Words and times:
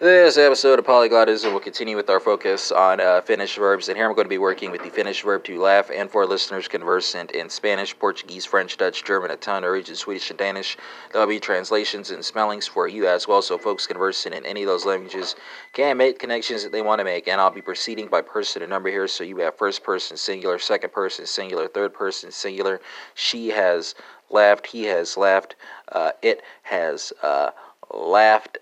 This 0.00 0.38
episode 0.38 0.78
of 0.78 0.84
Polyglotism 0.84 1.52
will 1.52 1.58
continue 1.58 1.96
with 1.96 2.08
our 2.08 2.20
focus 2.20 2.70
on 2.70 3.00
uh, 3.00 3.20
Finnish 3.22 3.56
verbs, 3.56 3.88
and 3.88 3.96
here 3.96 4.06
I'm 4.06 4.14
going 4.14 4.26
to 4.26 4.28
be 4.28 4.38
working 4.38 4.70
with 4.70 4.84
the 4.84 4.90
Finnish 4.90 5.24
verb 5.24 5.42
to 5.42 5.60
laugh, 5.60 5.90
and 5.90 6.08
for 6.08 6.24
listeners 6.24 6.68
conversant 6.68 7.32
in 7.32 7.50
Spanish, 7.50 7.98
Portuguese, 7.98 8.44
French, 8.44 8.76
Dutch, 8.76 9.02
German, 9.02 9.32
a 9.32 9.34
Italian, 9.34 9.64
Norwegian, 9.64 9.96
Swedish, 9.96 10.30
and 10.30 10.38
Danish, 10.38 10.76
there 11.10 11.20
will 11.20 11.26
be 11.26 11.40
translations 11.40 12.12
and 12.12 12.24
spellings 12.24 12.64
for 12.64 12.86
you 12.86 13.08
as 13.08 13.26
well, 13.26 13.42
so 13.42 13.58
folks 13.58 13.88
conversant 13.88 14.36
in 14.36 14.46
any 14.46 14.62
of 14.62 14.68
those 14.68 14.86
languages 14.86 15.34
can 15.72 15.96
make 15.96 16.20
connections 16.20 16.62
that 16.62 16.70
they 16.70 16.80
want 16.80 17.00
to 17.00 17.04
make, 17.04 17.26
and 17.26 17.40
I'll 17.40 17.50
be 17.50 17.60
proceeding 17.60 18.06
by 18.06 18.20
person 18.20 18.62
and 18.62 18.70
number 18.70 18.90
here, 18.90 19.08
so 19.08 19.24
you 19.24 19.38
have 19.38 19.58
first 19.58 19.82
person 19.82 20.16
singular, 20.16 20.60
second 20.60 20.92
person 20.92 21.26
singular, 21.26 21.66
third 21.66 21.92
person 21.92 22.30
singular. 22.30 22.80
She 23.16 23.48
has 23.48 23.96
laughed, 24.30 24.68
he 24.68 24.84
has 24.84 25.16
laughed, 25.16 25.56
uh, 25.90 26.12
it 26.22 26.42
has 26.62 27.12
uh, 27.20 27.50
laughed. 27.92 28.58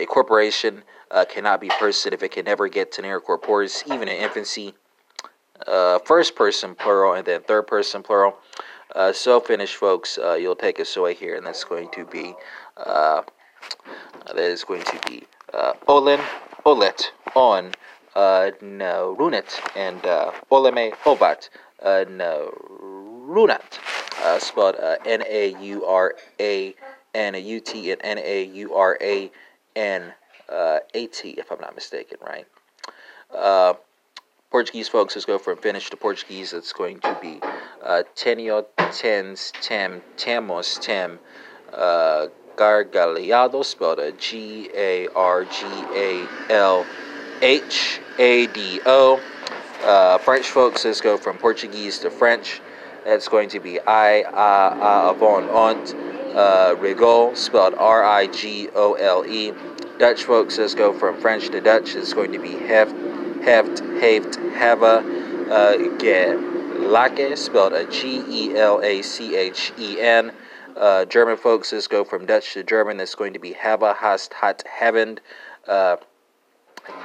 Uh, 0.00 0.02
a 0.02 0.06
corporation 0.06 0.82
uh, 1.10 1.24
cannot 1.24 1.60
be 1.60 1.68
person 1.78 2.12
if 2.12 2.22
it 2.22 2.30
can 2.30 2.44
never 2.44 2.68
get 2.68 2.92
to 2.92 3.02
near 3.02 3.20
corporis, 3.20 3.82
even 3.92 4.08
in 4.08 4.16
infancy. 4.16 4.74
Uh, 5.66 5.98
first 5.98 6.34
person 6.34 6.74
plural 6.74 7.14
and 7.14 7.26
then 7.26 7.42
third 7.42 7.66
person 7.66 8.02
plural. 8.02 8.36
Uh, 8.94 9.12
so 9.12 9.40
Finnish 9.40 9.76
folks, 9.76 10.18
uh, 10.18 10.34
you'll 10.34 10.56
take 10.56 10.80
us 10.80 10.96
away 10.96 11.14
here, 11.14 11.36
and 11.36 11.46
that's 11.46 11.64
going 11.64 11.88
to 11.90 12.04
be 12.06 12.34
uh, 12.76 13.22
that 14.26 14.38
is 14.38 14.64
going 14.64 14.82
to 14.82 14.98
be 15.08 15.22
uh, 15.52 15.74
Olen, 15.86 16.20
Olet, 16.64 17.12
On, 17.36 17.70
no, 18.16 19.16
and 19.76 20.02
Oleme, 20.50 20.92
Ovat, 21.06 21.50
no, 21.82 22.50
Runat, 23.28 23.78
spelled 24.40 24.76
N 25.04 25.22
A 25.28 25.54
U 25.60 25.84
R 25.84 26.14
A 26.40 26.74
N 27.14 27.34
U 27.34 27.60
T 27.60 27.92
and 27.92 28.00
N 28.02 28.18
A 28.18 28.44
U 28.44 28.74
R 28.74 28.98
A 29.00 29.30
N 29.76 30.12
uh, 30.48 30.78
A 30.94 31.06
T, 31.06 31.30
if 31.30 31.50
I'm 31.50 31.60
not 31.60 31.74
mistaken, 31.74 32.18
right? 32.24 32.46
Uh, 33.34 33.74
Portuguese 34.50 34.88
folks, 34.88 35.14
let's 35.14 35.24
go 35.24 35.38
from 35.38 35.56
Finnish 35.58 35.90
to 35.90 35.96
Portuguese. 35.96 36.52
It's 36.52 36.72
going 36.72 36.98
to 37.00 37.16
be 37.22 37.40
uh, 37.84 38.02
tenho, 38.16 38.66
tens, 38.92 39.52
tem, 39.62 40.02
temos, 40.16 40.78
tem, 40.80 41.20
uh, 41.72 42.26
spelled 43.62 44.18
G 44.18 44.68
A 44.74 45.06
R 45.08 45.44
G 45.44 45.66
A 45.94 46.28
L 46.50 46.84
H 47.40 48.00
A 48.18 48.46
D 48.48 48.80
O. 48.84 49.20
Uh, 49.84 50.18
French 50.18 50.46
folks, 50.46 50.84
let's 50.84 51.00
go 51.00 51.16
from 51.16 51.38
Portuguese 51.38 52.00
to 52.00 52.10
French. 52.10 52.60
That's 53.04 53.28
going 53.28 53.48
to 53.50 53.60
be 53.60 53.80
I, 53.80 54.24
a, 54.28 55.10
a, 55.10 55.14
avon, 55.14 55.48
ont 55.48 55.94
uh, 56.34 56.74
Rigole, 56.78 57.34
spelled 57.34 57.74
R 57.74 58.04
I 58.04 58.26
G 58.26 58.68
O 58.74 58.94
L 58.94 59.24
E. 59.26 59.52
Dutch 59.98 60.24
folks, 60.24 60.58
let's 60.58 60.74
go 60.74 60.92
from 60.92 61.20
French 61.20 61.48
to 61.50 61.60
Dutch. 61.60 61.94
It's 61.94 62.14
going 62.14 62.32
to 62.32 62.38
be 62.38 62.52
heft, 62.52 62.94
heft, 63.42 63.80
heeft, 64.00 64.36
hava, 64.54 65.04
uh, 65.50 65.76
gelake, 65.98 67.36
spelled 67.36 67.72
a 67.72 67.84
G 67.90 68.22
E 68.26 68.56
L 68.56 68.80
A 68.82 69.02
C 69.02 69.36
H 69.36 69.72
E 69.78 70.00
N. 70.00 70.32
Uh, 70.76 71.04
German 71.04 71.36
folks, 71.36 71.72
let's 71.72 71.86
go 71.86 72.04
from 72.04 72.26
Dutch 72.26 72.54
to 72.54 72.62
German. 72.62 72.96
That's 72.96 73.14
going 73.14 73.32
to 73.34 73.38
be 73.38 73.52
hava, 73.52 73.94
hast, 73.94 74.32
hat, 74.34 74.62
havend. 74.66 75.20
Uh, 75.66 75.96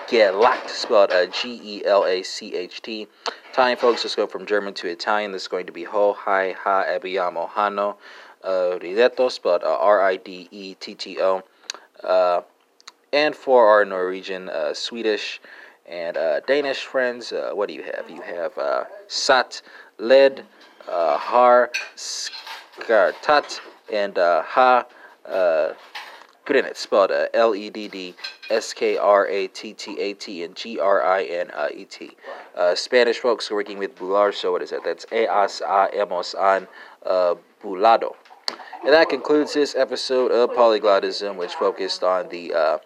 Gelacht, 0.08 0.70
spelled 0.70 1.12
G 1.34 1.60
E 1.64 1.86
L 1.86 2.06
A 2.06 2.24
C 2.24 2.56
H 2.56 2.82
T. 2.82 3.08
Italian 3.52 3.78
folks, 3.78 4.04
let's 4.04 4.16
go 4.16 4.28
from 4.28 4.46
German 4.46 4.74
to 4.76 4.88
Italian. 4.88 5.32
This 5.32 5.44
is 5.44 5.48
going 5.48 5.66
to 5.66 5.72
be 5.72 5.84
ho, 5.84 6.14
hi, 6.14 6.56
ha, 6.58 6.84
abbiamo, 6.88 7.50
hanno 7.50 7.98
uh, 8.46 9.30
spelled 9.30 9.64
uh, 9.64 9.78
R 9.80 10.02
I 10.02 10.18
D 10.18 10.48
E 10.52 10.76
T 10.76 10.94
T 10.96 11.20
O. 11.20 11.44
Uh, 12.04 12.42
and 13.12 13.36
for 13.36 13.68
our 13.68 13.86
Norwegian, 13.86 14.50
uh, 14.50 14.74
Swedish, 14.74 15.40
and 15.88 16.18
uh, 16.18 16.42
Danish 16.42 16.84
friends, 16.84 17.32
uh, 17.32 17.52
what 17.54 17.70
do 17.70 17.74
you 17.74 17.84
have? 17.84 18.10
You 18.10 18.22
have 18.22 18.58
uh, 18.58 18.84
Sat, 19.08 19.62
Led, 19.98 20.46
uh, 20.88 21.18
Har, 21.18 21.72
Skrattat, 21.96 23.60
and 23.92 24.18
uh, 24.18 24.44
Ha. 24.44 24.86
Uh, 25.26 25.74
Grinet, 26.46 26.78
spelled 26.78 27.10
uh, 27.10 27.26
L 27.34 27.56
E 27.56 27.72
D 27.72 27.88
D 27.88 28.14
S 28.52 28.72
K 28.74 28.98
R 28.98 29.28
A 29.28 29.48
T 29.48 29.74
T 29.74 30.00
A 30.00 30.14
T 30.14 30.44
and 30.44 30.56
G 30.56 30.80
R 30.80 31.04
I 31.04 31.24
N 31.24 31.50
E 31.74 31.86
T. 31.86 32.12
Spanish 32.76 33.18
folks 33.18 33.50
working 33.50 33.80
with 33.80 33.96
Bular, 33.98 34.32
so 34.32 34.52
what 34.52 34.62
is 34.62 34.70
that? 34.70 34.84
That's 34.84 35.08
Eas 35.12 35.62
A 35.62 35.90
Emos 35.92 36.36
An 36.36 36.68
Bulado. 37.04 38.16
And 38.86 38.94
that 38.94 39.10
concludes 39.10 39.56
this 39.56 39.74
episode 39.76 40.32
of 40.32 40.52
Polyglotism, 40.52 41.38
which 41.38 41.56
focused 41.56 42.04
on 42.04 42.30
the 42.30 42.54
uh, 42.54 42.78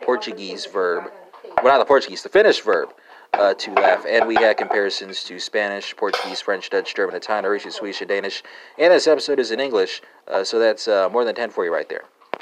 Portuguese 0.00 0.66
verb, 0.66 1.10
well, 1.56 1.74
not 1.74 1.78
the 1.80 1.84
Portuguese, 1.84 2.22
the 2.22 2.28
Finnish 2.28 2.60
verb 2.60 2.90
uh, 3.32 3.54
to 3.54 3.72
laugh. 3.72 4.06
And 4.08 4.28
we 4.28 4.36
had 4.36 4.56
comparisons 4.56 5.24
to 5.24 5.40
Spanish, 5.40 5.96
Portuguese, 5.96 6.40
French, 6.40 6.70
Dutch, 6.70 6.94
German, 6.94 7.16
Italian, 7.16 7.42
Norwegian, 7.42 7.72
Swedish, 7.72 8.00
and 8.00 8.08
Danish. 8.08 8.44
And 8.78 8.92
this 8.92 9.08
episode 9.08 9.40
is 9.40 9.50
in 9.50 9.58
English, 9.58 10.00
uh, 10.28 10.44
so 10.44 10.60
that's 10.60 10.86
uh, 10.86 11.08
more 11.08 11.24
than 11.24 11.34
10 11.34 11.50
for 11.50 11.64
you 11.64 11.74
right 11.74 11.88
there. 11.88 12.04